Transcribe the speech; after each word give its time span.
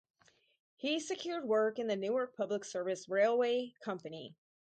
He 0.77 0.99
secured 0.99 1.45
work 1.47 1.77
in 1.77 1.85
the 1.85 1.95
Newark 1.95 2.35
Public 2.35 2.65
Service 2.65 3.07
Railway 3.07 3.75
Company. 3.81 4.35